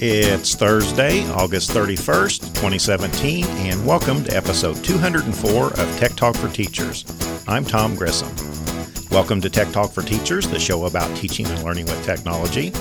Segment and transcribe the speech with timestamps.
[0.00, 7.04] It's Thursday, August 31st, 2017, and welcome to episode 204 of Tech Talk for Teachers.
[7.46, 8.34] I'm Tom Grissom.
[9.10, 12.72] Welcome to Tech Talk for Teachers, the show about teaching and learning with technology.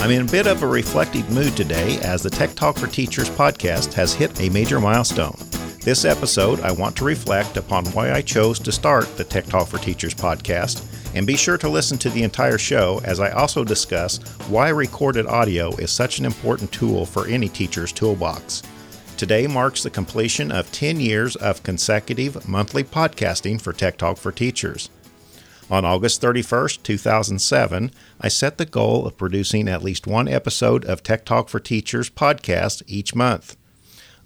[0.00, 3.30] I'm in a bit of a reflective mood today as the Tech Talk for Teachers
[3.30, 5.36] podcast has hit a major milestone.
[5.84, 9.68] This episode, I want to reflect upon why I chose to start the Tech Talk
[9.68, 10.82] for Teachers podcast
[11.14, 14.16] and be sure to listen to the entire show as I also discuss
[14.48, 18.62] why recorded audio is such an important tool for any teacher's toolbox.
[19.18, 24.32] Today marks the completion of 10 years of consecutive monthly podcasting for Tech Talk for
[24.32, 24.88] Teachers.
[25.70, 27.90] On August 31st, 2007,
[28.22, 32.08] I set the goal of producing at least one episode of Tech Talk for Teachers
[32.08, 33.58] podcast each month.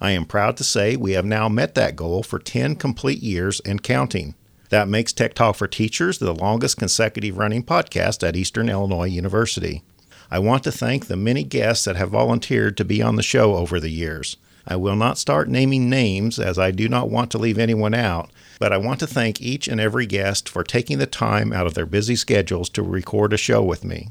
[0.01, 3.59] I am proud to say we have now met that goal for 10 complete years
[3.61, 4.35] and counting.
[4.69, 9.83] That makes Tech Talk for Teachers the longest consecutive running podcast at Eastern Illinois University.
[10.31, 13.55] I want to thank the many guests that have volunteered to be on the show
[13.55, 14.37] over the years.
[14.65, 18.29] I will not start naming names as I do not want to leave anyone out,
[18.59, 21.73] but I want to thank each and every guest for taking the time out of
[21.73, 24.09] their busy schedules to record a show with me.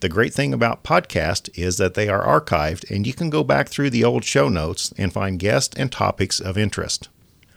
[0.00, 3.68] The great thing about podcasts is that they are archived and you can go back
[3.68, 7.10] through the old show notes and find guests and topics of interest.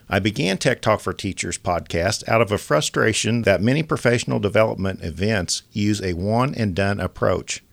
[0.09, 5.01] I began Tech Talk for Teachers podcast out of a frustration that many professional development
[5.01, 7.63] events use a one and done approach.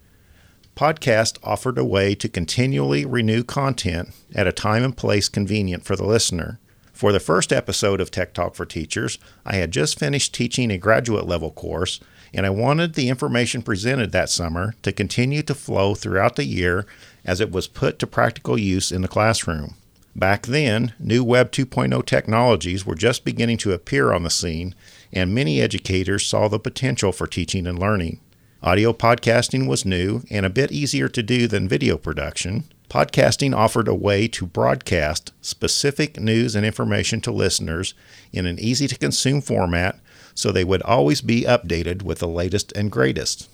[0.76, 5.96] Podcast offered a way to continually renew content at a time and place convenient for
[5.96, 6.60] the listener.
[6.92, 10.78] For the first episode of Tech Talk for Teachers, I had just finished teaching a
[10.78, 11.98] graduate level course,
[12.32, 16.86] and I wanted the information presented that summer to continue to flow throughout the year
[17.24, 19.74] as it was put to practical use in the classroom.
[20.16, 24.74] Back then, new Web 2.0 technologies were just beginning to appear on the scene,
[25.12, 28.20] and many educators saw the potential for teaching and learning.
[28.62, 32.64] Audio podcasting was new and a bit easier to do than video production.
[32.90, 37.94] Podcasting offered a way to broadcast specific news and information to listeners
[38.32, 39.98] in an easy to consume format
[40.34, 43.48] so they would always be updated with the latest and greatest.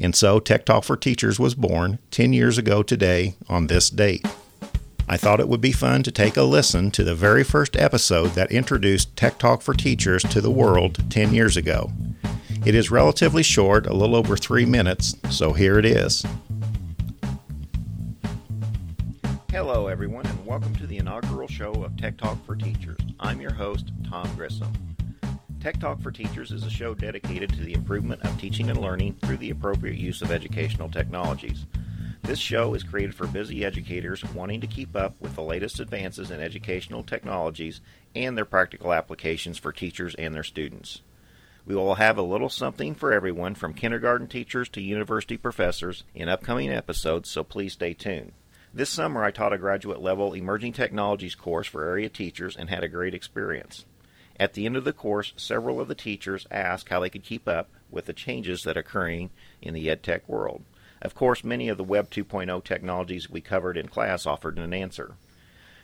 [0.00, 4.26] And so Tech Talk for Teachers was born 10 years ago today on this date.
[5.08, 8.32] I thought it would be fun to take a listen to the very first episode
[8.32, 11.90] that introduced Tech Talk for Teachers to the world 10 years ago.
[12.66, 16.24] It is relatively short, a little over three minutes, so here it is.
[19.50, 22.98] Hello, everyone, and welcome to the inaugural show of Tech Talk for Teachers.
[23.18, 24.70] I'm your host, Tom Grissom.
[25.60, 29.16] Tech Talk for Teachers is a show dedicated to the improvement of teaching and learning
[29.20, 31.66] through the appropriate use of educational technologies.
[32.22, 36.30] This show is created for busy educators wanting to keep up with the latest advances
[36.30, 37.80] in educational technologies
[38.14, 41.02] and their practical applications for teachers and their students.
[41.66, 46.28] We will have a little something for everyone from kindergarten teachers to university professors in
[46.28, 48.30] upcoming episodes, so please stay tuned.
[48.72, 52.84] This summer I taught a graduate level emerging technologies course for area teachers and had
[52.84, 53.84] a great experience.
[54.40, 57.48] At the end of the course, several of the teachers asked how they could keep
[57.48, 60.62] up with the changes that are occurring in the EdTech world.
[61.02, 65.14] Of course, many of the Web 2.0 technologies we covered in class offered an answer.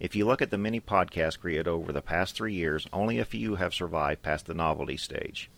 [0.00, 3.24] If you look at the many podcasts created over the past three years, only a
[3.24, 5.50] few have survived past the novelty stage.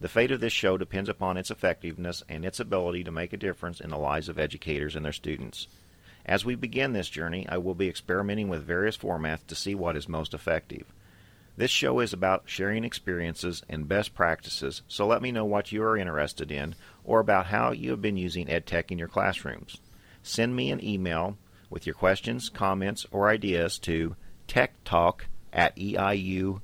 [0.00, 3.36] The fate of this show depends upon its effectiveness and its ability to make a
[3.36, 5.68] difference in the lives of educators and their students.
[6.24, 9.96] As we begin this journey, I will be experimenting with various formats to see what
[9.96, 10.92] is most effective.
[11.58, 15.82] This show is about sharing experiences and best practices, so let me know what you
[15.82, 19.78] are interested in or about how you have been using EdTech in your classrooms.
[20.22, 21.38] Send me an email
[21.70, 24.16] with your questions, comments, or ideas to
[24.48, 25.20] techtalk
[25.50, 26.60] at eiu.edu.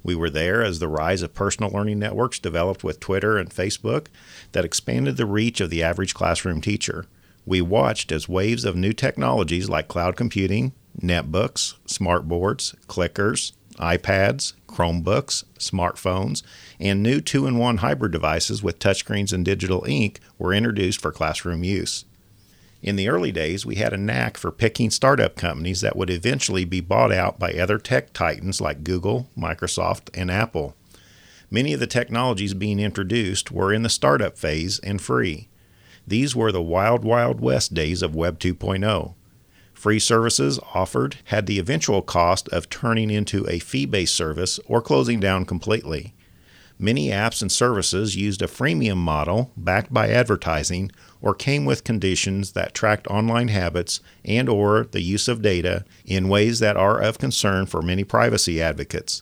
[0.01, 4.07] We were there as the rise of personal learning networks developed with Twitter and Facebook
[4.53, 7.05] that expanded the reach of the average classroom teacher.
[7.45, 15.43] We watched as waves of new technologies like cloud computing, netbooks, smartboards, clickers, iPads, Chromebooks,
[15.59, 16.43] smartphones,
[16.79, 21.11] and new two in one hybrid devices with touchscreens and digital ink were introduced for
[21.11, 22.05] classroom use.
[22.81, 26.65] In the early days, we had a knack for picking startup companies that would eventually
[26.65, 30.75] be bought out by other tech titans like Google, Microsoft, and Apple.
[31.49, 35.47] Many of the technologies being introduced were in the startup phase and free.
[36.05, 39.13] These were the wild, wild west days of Web 2.0.
[39.83, 44.81] Free services offered had the eventual cost of turning into a fee based service or
[44.81, 46.13] closing down completely.
[46.79, 50.89] Many apps and services used a freemium model backed by advertising
[51.21, 56.29] or came with conditions that tracked online habits and or the use of data in
[56.29, 59.21] ways that are of concern for many privacy advocates.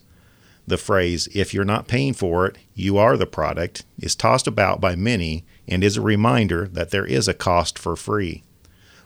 [0.68, 4.80] The phrase if you're not paying for it, you are the product is tossed about
[4.80, 8.44] by many and is a reminder that there is a cost for free.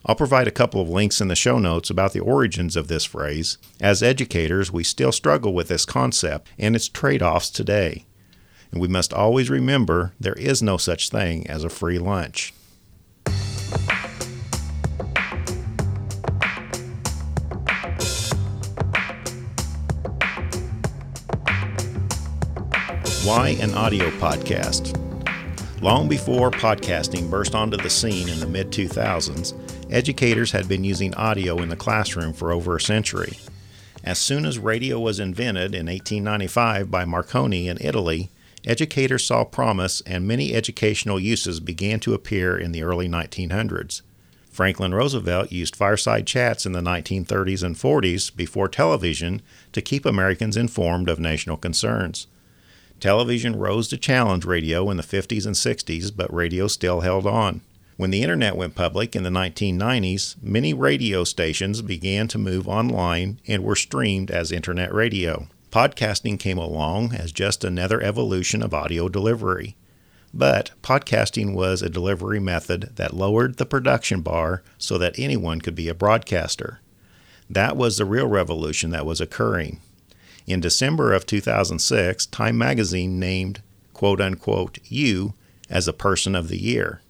[0.08, 3.06] I'll provide a couple of links in the show notes about the origins of this
[3.06, 3.58] phrase.
[3.82, 8.06] As educators, we still struggle with this concept and its trade offs today.
[8.72, 12.54] And we must always remember there is no such thing as a free lunch.
[23.24, 25.05] Why an audio podcast?
[25.82, 29.54] Long before podcasting burst onto the scene in the mid 2000s,
[29.92, 33.38] educators had been using audio in the classroom for over a century.
[34.02, 38.30] As soon as radio was invented in 1895 by Marconi in Italy,
[38.66, 44.02] educators saw promise and many educational uses began to appear in the early 1900s.
[44.50, 49.42] Franklin Roosevelt used fireside chats in the 1930s and 40s before television
[49.74, 52.28] to keep Americans informed of national concerns.
[53.00, 57.62] Television rose to challenge radio in the 50s and 60s, but radio still held on.
[57.98, 63.40] When the internet went public in the 1990s, many radio stations began to move online
[63.48, 65.48] and were streamed as internet radio.
[65.72, 69.76] Podcasting came along as just another evolution of audio delivery.
[70.34, 75.76] But podcasting was a delivery method that lowered the production bar so that anyone could
[75.76, 76.82] be a broadcaster.
[77.50, 79.80] That was the real revolution that was occurring.
[80.48, 83.62] In December of 2006, Time magazine named
[83.94, 85.34] quote unquote you
[85.72, 87.02] as a person of the year.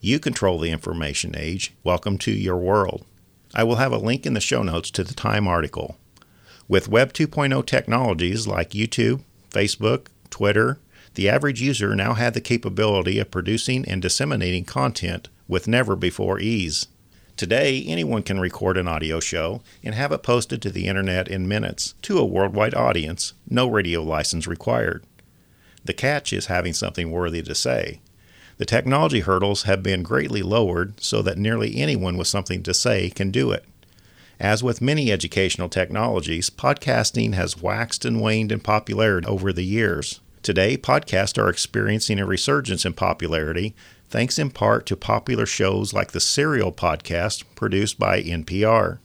[0.00, 1.74] You control the information age.
[1.82, 3.04] Welcome to your world.
[3.54, 5.96] I will have a link in the show notes to the Time article.
[6.68, 10.78] With Web 2.0 technologies like YouTube, Facebook, Twitter,
[11.14, 16.38] the average user now had the capability of producing and disseminating content with never before
[16.38, 16.86] ease.
[17.36, 21.48] Today, anyone can record an audio show and have it posted to the internet in
[21.48, 25.04] minutes to a worldwide audience, no radio license required.
[25.84, 28.00] The catch is having something worthy to say.
[28.58, 33.10] The technology hurdles have been greatly lowered so that nearly anyone with something to say
[33.10, 33.64] can do it.
[34.38, 40.20] As with many educational technologies, podcasting has waxed and waned in popularity over the years.
[40.44, 43.74] Today, podcasts are experiencing a resurgence in popularity
[44.08, 48.98] thanks in part to popular shows like the Serial podcast produced by NPR.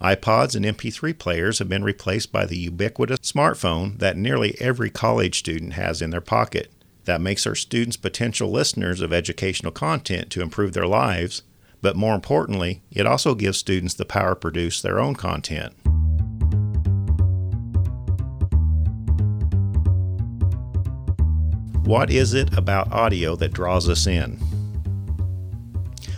[0.00, 5.38] iPods and MP3 players have been replaced by the ubiquitous smartphone that nearly every college
[5.38, 6.70] student has in their pocket.
[7.04, 11.42] That makes our students potential listeners of educational content to improve their lives,
[11.82, 15.74] but more importantly, it also gives students the power to produce their own content.
[21.84, 24.38] What is it about audio that draws us in?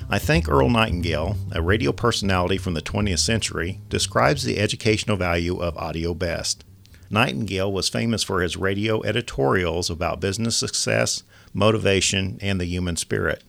[0.09, 5.61] I think Earl Nightingale, a radio personality from the 20th century, describes the educational value
[5.61, 6.65] of audio best.
[7.11, 13.43] Nightingale was famous for his radio editorials about business success, motivation, and the human spirit.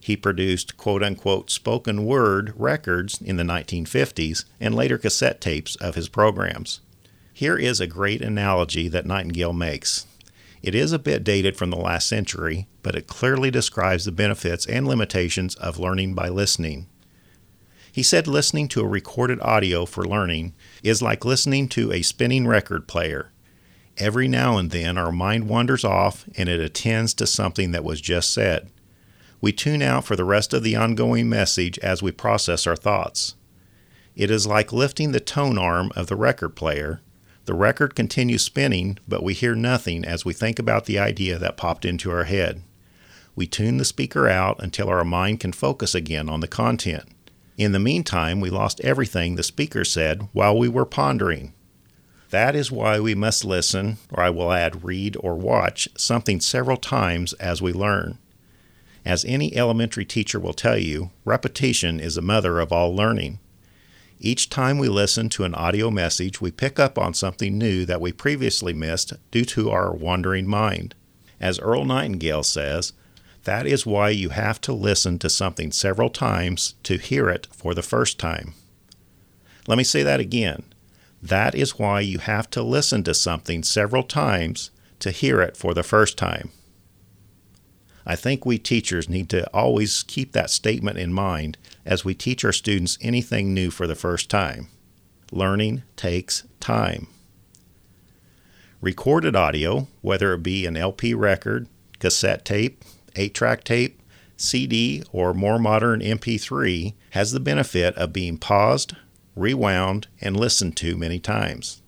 [0.00, 5.94] He produced quote unquote spoken word records in the 1950s and later cassette tapes of
[5.94, 6.80] his programs.
[7.32, 10.06] Here is a great analogy that Nightingale makes.
[10.66, 14.66] It is a bit dated from the last century, but it clearly describes the benefits
[14.66, 16.88] and limitations of learning by listening.
[17.92, 22.48] He said listening to a recorded audio for learning is like listening to a spinning
[22.48, 23.30] record player.
[23.96, 28.00] Every now and then our mind wanders off and it attends to something that was
[28.00, 28.68] just said.
[29.40, 33.36] We tune out for the rest of the ongoing message as we process our thoughts.
[34.16, 37.02] It is like lifting the tone arm of the record player.
[37.46, 41.56] The record continues spinning, but we hear nothing as we think about the idea that
[41.56, 42.62] popped into our head.
[43.36, 47.04] We tune the speaker out until our mind can focus again on the content.
[47.56, 51.52] In the meantime, we lost everything the speaker said while we were pondering.
[52.30, 56.76] That is why we must listen, or I will add read or watch, something several
[56.76, 58.18] times as we learn.
[59.04, 63.38] As any elementary teacher will tell you, repetition is the mother of all learning.
[64.18, 68.00] Each time we listen to an audio message, we pick up on something new that
[68.00, 70.94] we previously missed due to our wandering mind.
[71.38, 72.94] As Earl Nightingale says,
[73.44, 77.74] that is why you have to listen to something several times to hear it for
[77.74, 78.54] the first time.
[79.68, 80.64] Let me say that again.
[81.22, 84.70] That is why you have to listen to something several times
[85.00, 86.50] to hear it for the first time.
[88.06, 92.44] I think we teachers need to always keep that statement in mind as we teach
[92.44, 94.68] our students anything new for the first time.
[95.32, 97.06] Learning takes time.
[98.80, 104.02] Recorded audio, whether it be an LP record, cassette tape, 8 track tape,
[104.36, 108.94] CD, or more modern MP3 has the benefit of being paused,
[109.34, 111.80] rewound, and listened to many times.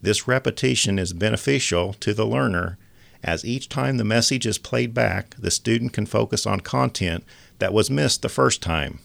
[0.00, 2.78] This repetition is beneficial to the learner
[3.24, 7.24] as each time the message is played back, the student can focus on content
[7.58, 8.98] that was missed the first time.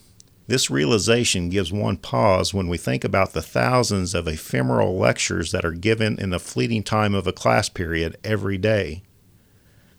[0.50, 5.63] This realization gives one pause when we think about the thousands of ephemeral lectures that
[5.63, 9.03] are given in the fleeting time of a class period every day.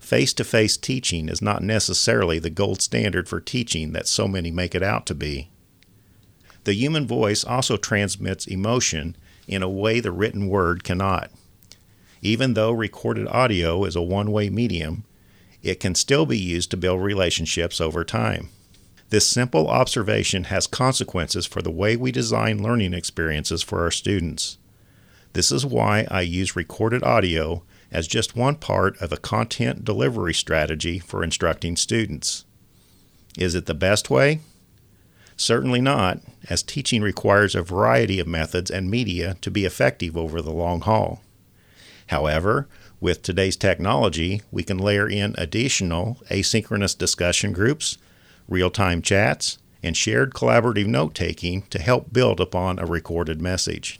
[0.00, 4.50] Face to face teaching is not necessarily the gold standard for teaching that so many
[4.50, 5.50] make it out to be.
[6.64, 9.16] The human voice also transmits emotion
[9.46, 11.30] in a way the written word cannot.
[12.22, 15.04] Even though recorded audio is a one way medium,
[15.62, 18.48] it can still be used to build relationships over time.
[19.10, 24.56] This simple observation has consequences for the way we design learning experiences for our students.
[25.32, 30.32] This is why I use recorded audio as just one part of a content delivery
[30.32, 32.44] strategy for instructing students.
[33.36, 34.40] Is it the best way?
[35.36, 40.40] Certainly not, as teaching requires a variety of methods and media to be effective over
[40.40, 41.20] the long haul.
[42.08, 42.68] However,
[43.00, 47.98] with today's technology, we can layer in additional asynchronous discussion groups,
[48.50, 53.98] real time chats, and shared collaborative note taking to help build upon a recorded message.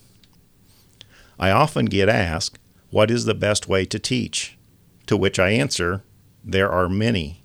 [1.38, 2.58] I often get asked,
[2.90, 4.58] what is the best way to teach?
[5.06, 6.02] To which I answer,
[6.44, 7.42] There are many.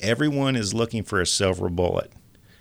[0.00, 2.12] Everyone is looking for a silver bullet,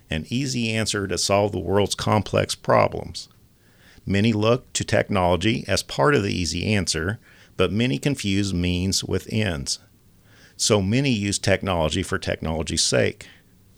[0.10, 3.30] an easy answer to solve the world's complex problems.
[4.06, 7.20] Many look to technology as part of the easy answer,
[7.58, 9.80] but many confuse means with ends.
[10.60, 13.28] So many use technology for technology's sake.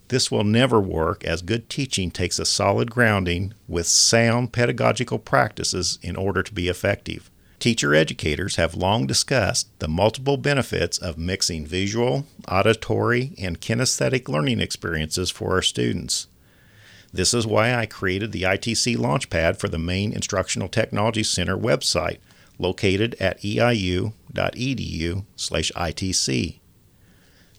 [0.08, 5.98] This will never work as good teaching takes a solid grounding with sound pedagogical practices
[6.02, 7.30] in order to be effective.
[7.58, 14.60] Teacher educators have long discussed the multiple benefits of mixing visual, auditory, and kinesthetic learning
[14.60, 16.28] experiences for our students.
[17.12, 22.20] This is why I created the ITC Launchpad for the Maine Instructional Technology Center website
[22.58, 24.12] located at eiu.edu/itc.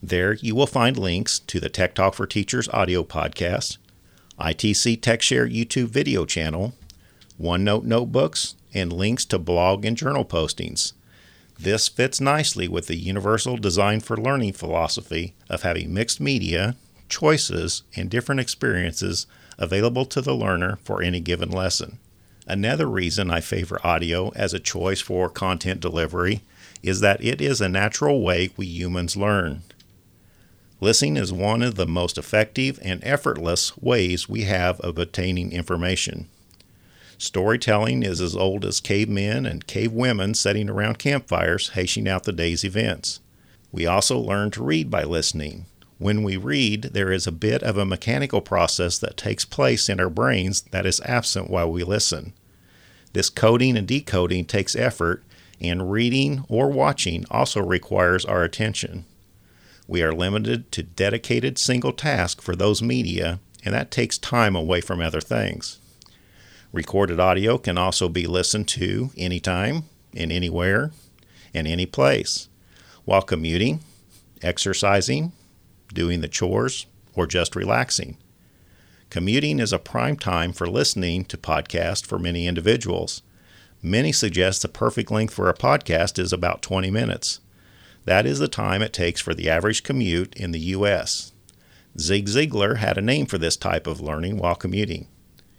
[0.04, 3.78] There you will find links to the Tech Talk for Teachers audio podcast,
[4.40, 6.74] ITC TechShare YouTube video channel,
[7.40, 10.94] OneNote notebooks, and links to blog and journal postings.
[11.60, 16.76] This fits nicely with the universal design for learning philosophy of having mixed media,
[17.08, 19.28] choices, and different experiences
[19.60, 22.00] available to the learner for any given lesson.
[22.48, 26.42] Another reason I favor audio as a choice for content delivery
[26.82, 29.62] is that it is a natural way we humans learn.
[30.84, 36.28] Listening is one of the most effective and effortless ways we have of obtaining information.
[37.20, 42.64] Storytelling is as old as cavemen and cavewomen sitting around campfires hashing out the day's
[42.64, 43.20] events.
[43.72, 45.68] We also learn to read by listening.
[46.00, 50.00] When we read, there is a bit of a mechanical process that takes place in
[50.00, 52.34] our brains that is absent while we listen.
[53.14, 55.24] This coding and decoding takes effort,
[55.62, 59.06] and reading or watching also requires our attention.
[59.92, 64.80] We are limited to dedicated single task for those media, and that takes time away
[64.80, 65.80] from other things.
[66.72, 69.84] Recorded audio can also be listened to anytime,
[70.14, 70.92] in anywhere,
[71.54, 72.48] in any place,
[73.04, 73.82] while commuting,
[74.42, 75.34] exercising,
[75.94, 78.16] doing the chores, or just relaxing.
[79.10, 83.24] Commuting is a prime time for listening to podcasts for many individuals.
[83.84, 87.42] Many suggest the perfect length for a podcast is about 20 minutes.
[88.06, 91.32] That is the time it takes for the average commute in the U.S.
[92.00, 95.08] Zig Ziglar had a name for this type of learning while commuting.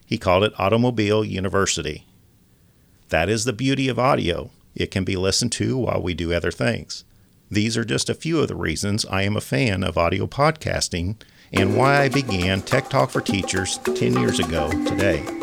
[0.07, 2.07] He called it Automobile University.
[3.11, 4.51] That is the beauty of audio.
[4.75, 7.05] It can be listened to while we do other things.
[7.51, 11.17] These are just a few of the reasons I am a fan of audio podcasting
[11.53, 15.42] and why I began Tech Talk for Teachers 10 years ago today.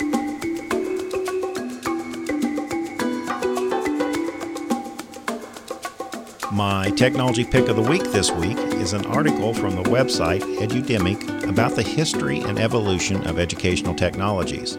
[6.51, 11.47] My technology pick of the week this week is an article from the website Edudemic
[11.47, 14.75] about the history and evolution of educational technologies.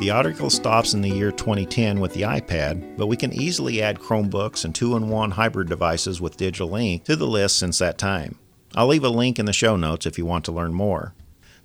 [0.00, 3.98] The article stops in the year 2010 with the iPad, but we can easily add
[3.98, 7.98] Chromebooks and two in one hybrid devices with Digital Ink to the list since that
[7.98, 8.38] time.
[8.74, 11.12] I'll leave a link in the show notes if you want to learn more.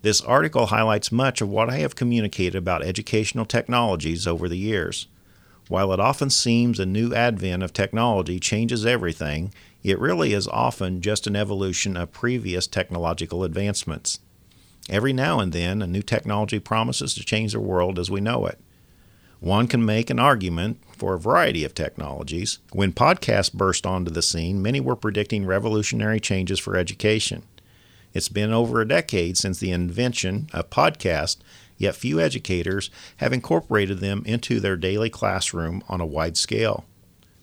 [0.02, 5.08] This article highlights much of what I have communicated about educational technologies over the years.
[5.70, 11.02] While it often seems a new advent of technology changes everything, it really is often
[11.02, 14.20] just an evolution of previous technological advancements.
[14.90, 18.46] Every now and then, a new technology promises to change the world as we know
[18.46, 18.60] it.
[19.40, 22.60] One can make an argument for a variety of technologies.
[22.72, 27.44] When podcasts burst onto the scene, many were predicting revolutionary changes for education.
[28.14, 31.38] It's been over a decade since the invention of podcasts
[31.78, 36.86] yet few educators have incorporated them into their daily classroom on a wide scale.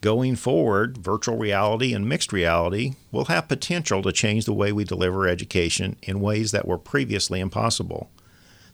[0.00, 4.84] Going forward, virtual reality and mixed reality will have potential to change the way we
[4.84, 8.08] deliver education in ways that were previously impossible.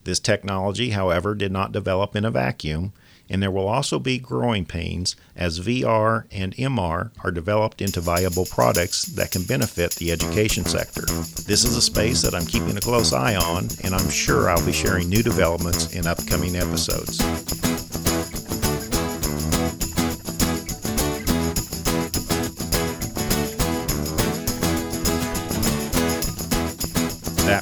[0.04, 2.92] This technology, however, did not develop in a vacuum,
[3.28, 8.46] and there will also be growing pains as VR and MR are developed into viable
[8.46, 11.06] products that can benefit the education sector.
[11.46, 14.64] This is a space that I'm keeping a close eye on, and I'm sure I'll
[14.64, 17.75] be sharing new developments in upcoming episodes.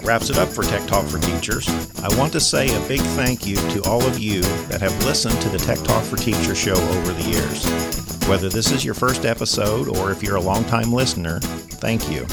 [0.05, 1.67] Wraps it up for Tech Talk for Teachers.
[2.01, 5.40] I want to say a big thank you to all of you that have listened
[5.40, 7.64] to the Tech Talk for Teachers show over the years.
[8.29, 12.27] Whether this is your first episode or if you're a longtime listener, thank you.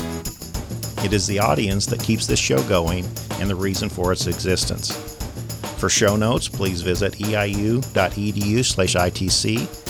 [1.04, 3.06] It is the audience that keeps this show going
[3.40, 4.92] and the reason for its existence.
[5.78, 7.88] For show notes, please visit eiu.edu/itc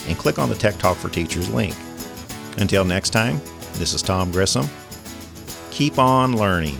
[0.07, 1.75] and click on the Tech Talk for Teachers link.
[2.57, 3.41] Until next time,
[3.73, 4.69] this is Tom Grissom.
[5.71, 6.77] Keep on learning.